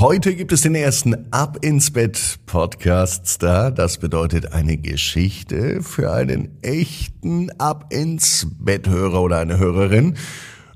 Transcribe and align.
Heute 0.00 0.34
gibt 0.34 0.50
es 0.52 0.62
den 0.62 0.74
ersten 0.74 1.30
Ab 1.30 1.58
ins 1.60 1.90
Bett 1.90 2.38
Podcast 2.46 3.26
Star. 3.26 3.70
Das 3.70 3.98
bedeutet 3.98 4.54
eine 4.54 4.78
Geschichte 4.78 5.82
für 5.82 6.10
einen 6.10 6.56
echten 6.62 7.50
Ab 7.60 7.92
ins 7.92 8.46
Bett 8.58 8.88
Hörer 8.88 9.20
oder 9.20 9.40
eine 9.40 9.58
Hörerin. 9.58 10.16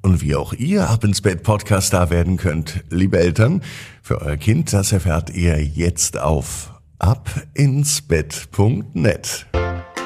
Und 0.00 0.22
wie 0.22 0.36
auch 0.36 0.54
ihr 0.54 0.88
Ab 0.88 1.04
ins 1.04 1.20
Bett 1.20 1.42
Podcast 1.42 1.88
Star 1.88 2.08
werden 2.08 2.38
könnt, 2.38 2.82
liebe 2.88 3.18
Eltern, 3.18 3.62
für 4.02 4.22
euer 4.22 4.38
Kind, 4.38 4.72
das 4.72 4.90
erfahrt 4.90 5.28
ihr 5.28 5.62
jetzt 5.62 6.18
auf 6.18 6.72
abinsbett.net. 6.98 9.46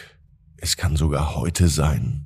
Es 0.57 0.79
kann 0.79 0.97
sogar 0.97 1.37
heute 1.37 1.69
sein. 1.69 2.25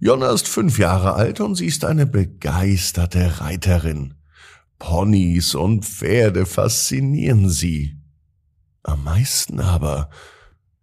Jonna 0.00 0.32
ist 0.32 0.48
fünf 0.48 0.80
Jahre 0.80 1.14
alt 1.14 1.38
und 1.38 1.54
sie 1.54 1.66
ist 1.66 1.84
eine 1.84 2.04
begeisterte 2.04 3.40
Reiterin. 3.40 4.14
Ponys 4.80 5.54
und 5.54 5.84
Pferde 5.84 6.46
faszinieren 6.46 7.48
sie. 7.48 7.95
Am 8.86 9.02
meisten 9.02 9.58
aber 9.58 10.10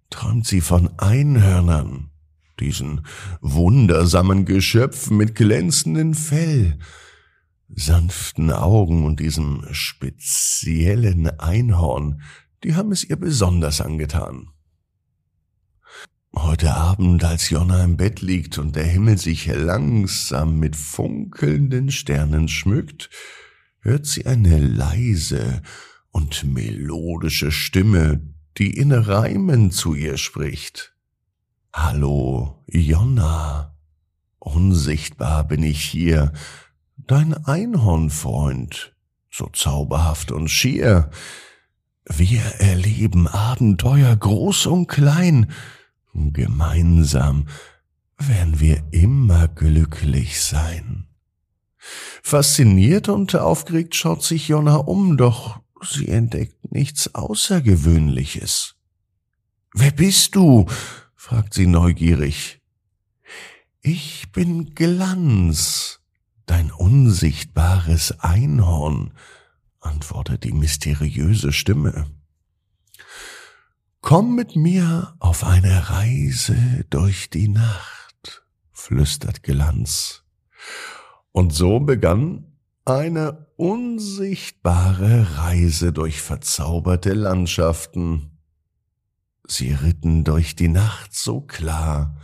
träumt 0.09 0.46
sie 0.46 0.59
von 0.59 1.00
Einhörnern, 1.00 2.09
diesen 2.59 3.08
wundersamen 3.40 4.44
Geschöpfen 4.44 5.16
mit 5.16 5.36
glänzendem 5.36 6.14
Fell, 6.14 6.80
sanften 7.74 8.52
Augen 8.52 9.06
und 9.06 9.22
diesem 9.22 9.66
speziellen 9.72 11.28
Einhorn, 11.40 12.22
die 12.66 12.75
haben 12.75 12.91
es 12.91 13.06
ihr 13.06 13.16
besonders 13.16 13.80
angetan. 13.80 14.50
Heute 16.35 16.74
Abend, 16.74 17.24
als 17.24 17.50
Jonna 17.50 17.85
im 17.85 17.96
Bett 17.96 18.22
liegt 18.22 18.58
und 18.58 18.75
der 18.75 18.84
Himmel 18.85 19.18
sich 19.18 19.46
langsam 19.46 20.59
mit 20.59 20.75
funkelnden 20.75 21.90
Sternen 21.90 22.50
schmückt, 22.50 23.09
hört 23.80 24.06
sie 24.06 24.25
eine 24.25 24.59
leise 24.59 25.62
und 26.13 26.46
melodische 26.46 27.51
Stimme, 27.51 28.22
die 28.57 28.78
in 28.78 28.94
Reimen 28.94 29.72
zu 29.72 29.96
ihr 29.96 30.18
spricht. 30.18 30.96
Hallo, 31.74 32.63
Jonna. 32.68 33.75
Unsichtbar 34.40 35.46
bin 35.47 35.63
ich 35.63 35.84
hier, 35.84 36.31
dein 36.97 37.34
Einhornfreund, 37.34 38.96
so 39.31 39.47
zauberhaft 39.47 40.31
und 40.31 40.50
schier. 40.50 41.09
Wir 42.06 42.41
erleben 42.59 43.28
Abenteuer 43.28 44.16
groß 44.16 44.68
und 44.68 44.88
klein, 44.88 45.52
gemeinsam 46.13 47.47
werden 48.19 48.59
wir 48.59 48.84
immer 48.91 49.47
glücklich 49.47 50.41
sein. 50.41 51.07
Fasziniert 52.22 53.09
und 53.09 53.35
aufgeregt 53.35 53.96
schaut 53.96 54.23
sich 54.23 54.47
Jonna 54.50 54.75
um, 54.75 55.18
doch 55.18 55.62
sie 55.86 56.08
entdeckt 56.10 56.72
nichts 56.72 57.14
Außergewöhnliches. 57.16 58.76
Wer 59.74 59.92
bist 59.92 60.36
du? 60.36 60.66
fragt 61.16 61.54
sie 61.54 61.68
neugierig. 61.68 62.62
Ich 63.82 64.32
bin 64.32 64.76
Glanz, 64.76 66.00
dein 66.46 66.72
unsichtbares 66.72 68.20
Einhorn, 68.20 69.14
antwortet 69.80 70.44
die 70.44 70.54
mysteriöse 70.54 71.52
Stimme. 71.52 72.08
Komm 74.02 74.36
mit 74.36 74.56
mir 74.56 75.16
auf 75.20 75.44
eine 75.44 75.90
Reise 75.90 76.86
durch 76.90 77.30
die 77.30 77.48
Nacht, 77.48 78.46
flüstert 78.72 79.44
Glanz. 79.44 80.24
Und 81.32 81.54
so 81.54 81.80
begann 81.80 82.53
eine 82.86 83.48
unsichtbare 83.56 85.38
Reise 85.38 85.94
durch 85.94 86.22
verzauberte 86.22 87.14
Landschaften. 87.14 88.38
Sie 89.48 89.74
ritten 89.74 90.24
durch 90.24 90.56
die 90.56 90.68
Nacht 90.68 91.16
so 91.16 91.42
klar, 91.42 92.18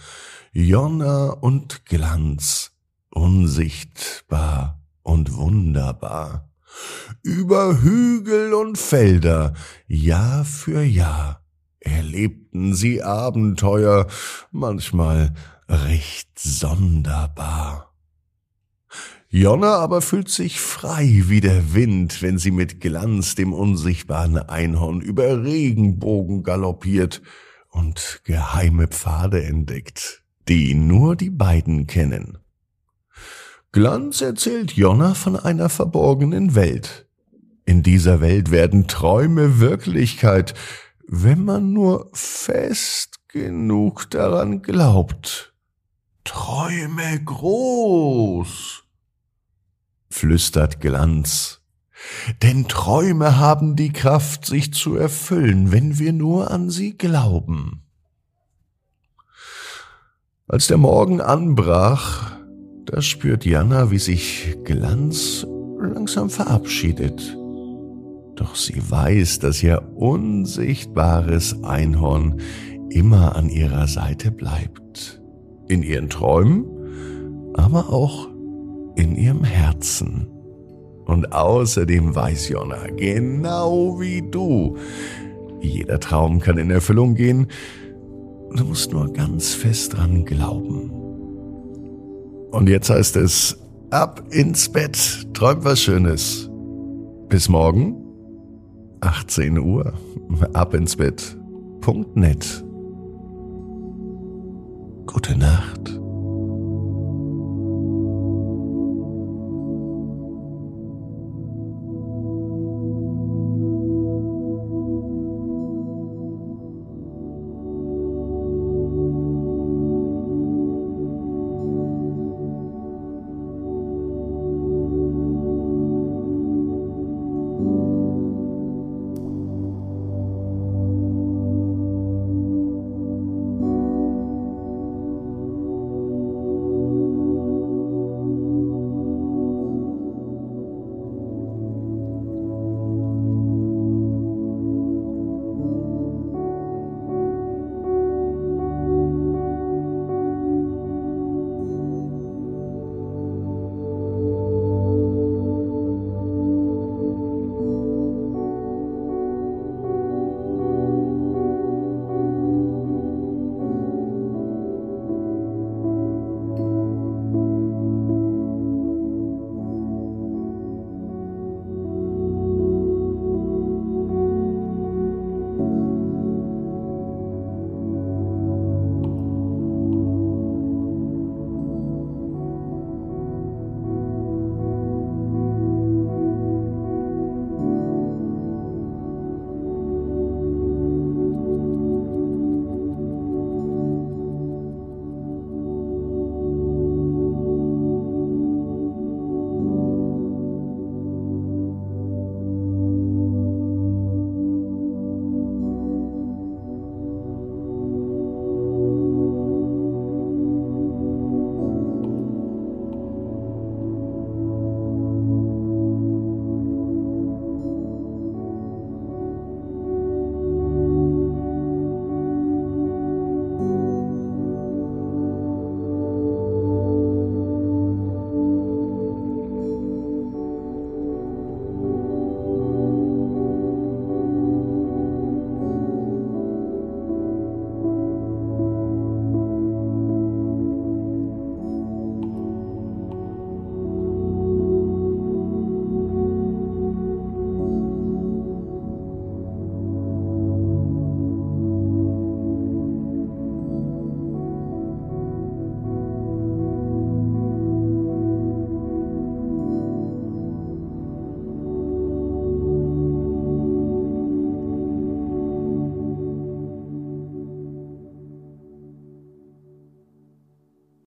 Jonna 0.52 1.30
und 1.30 1.86
Glanz, 1.86 2.72
unsichtbar 3.12 4.81
und 5.03 5.34
wunderbar. 5.34 6.50
Über 7.24 7.81
Hügel 7.81 8.53
und 8.53 8.78
Felder, 8.78 9.53
Jahr 9.88 10.44
für 10.44 10.84
Jahr, 10.84 11.44
erlebten 11.80 12.74
sie 12.74 13.02
Abenteuer, 13.02 14.08
manchmal 14.52 15.34
recht 15.68 16.38
sonderbar. 16.38 17.78
Jonna 19.31 19.75
aber 19.75 20.01
fühlt 20.01 20.29
sich 20.29 20.59
frei 20.59 21.23
wie 21.28 21.40
der 21.40 21.75
Wind, 21.75 22.23
wenn 22.23 22.40
sie 22.40 22.50
mit 22.50 22.81
Glanz 22.81 23.35
dem 23.35 23.53
unsichtbaren 23.53 24.40
Einhorn 24.40 25.01
über 25.01 25.44
Regenbogen 25.44 26.41
galoppiert 26.41 27.22
und 27.69 28.22
geheime 28.23 28.88
Pfade 28.88 29.44
entdeckt, 29.44 30.23
die 30.47 30.73
nur 30.73 31.16
die 31.16 31.29
beiden 31.29 31.85
kennen. 31.85 32.40
Glanz 33.72 34.22
erzählt 34.22 34.72
Jonna 34.72 35.13
von 35.13 35.35
einer 35.35 35.69
verborgenen 35.69 36.56
Welt. 36.56 37.07
In 37.66 37.84
dieser 37.84 38.22
Welt 38.22 38.50
werden 38.50 38.88
Träume 38.88 39.59
Wirklichkeit, 39.59 40.56
wenn 41.07 41.46
man 41.46 41.72
nur 41.72 42.09
fest 42.13 43.19
genug 43.28 44.09
daran 44.09 44.63
glaubt. 44.63 45.53
Träume 46.23 47.23
groß 47.23 48.89
flüstert 50.09 50.82
Glanz. 50.82 51.61
Denn 52.41 52.67
Träume 52.67 53.38
haben 53.38 53.76
die 53.76 53.91
Kraft, 53.91 54.46
sich 54.46 54.73
zu 54.73 54.96
erfüllen, 54.96 55.72
wenn 55.72 56.00
wir 56.00 56.14
nur 56.14 56.52
an 56.52 56.70
sie 56.70 56.97
glauben. 56.97 57.84
Als 60.47 60.67
der 60.67 60.78
Morgen 60.78 61.22
anbrach, 61.22 62.32
da 62.85 63.02
spürt 63.02 63.46
Jana, 63.46 63.91
wie 63.91 64.00
sich 64.00 64.58
Glanz 64.64 65.46
langsam 65.79 66.29
verabschiedet. 66.29 67.38
Doch 68.35 68.55
sie 68.55 68.82
weiß, 68.90 69.40
dass 69.40 69.62
ihr 69.62 69.96
unsichtbares 69.96 71.64
Einhorn 71.64 72.40
immer 72.90 73.35
an 73.35 73.50
ihrer 73.50 73.88
Seite 73.88 74.32
bleibt. 74.32 75.22
In 75.67 75.84
ihren 75.84 76.09
Träumen, 76.09 76.66
aber 77.53 77.90
auch 77.90 78.29
in 78.99 79.16
ihrem 79.16 79.43
Herzen. 79.43 80.28
Und 81.05 81.31
außerdem 81.34 82.13
weiß 82.16 82.49
Jonna, 82.49 82.87
genau 82.96 83.99
wie 83.99 84.22
du, 84.22 84.78
jeder 85.61 85.99
Traum 85.99 86.40
kann 86.40 86.57
in 86.57 86.69
Erfüllung 86.69 87.16
gehen, 87.16 87.47
Du 88.55 88.66
musst 88.66 88.91
nur 88.91 89.11
ganz 89.13 89.53
fest 89.53 89.96
dran 89.96 90.25
glauben. 90.25 90.90
Und 92.51 92.67
jetzt 92.67 92.90
heißt 92.90 93.16
es, 93.17 93.57
ab 93.91 94.23
ins 94.31 94.69
Bett, 94.69 95.28
träum 95.34 95.63
was 95.63 95.81
Schönes. 95.81 96.49
Bis 97.29 97.47
morgen, 97.47 97.95
18 99.02 99.59
Uhr, 99.59 99.93
ab 100.53 100.73
ins 100.73 100.95
Bett. 100.95 101.37
Punkt 101.81 102.16
net. 102.16 102.63
Gute 105.05 105.37